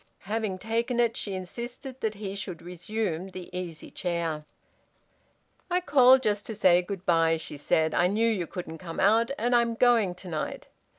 [0.25, 4.45] Having taken it, she insisted that he should resume the easy chair.
[5.69, 7.93] "I called just to say good bye," she said.
[7.93, 10.67] "I knew you couldn't come out, and I'm going to night."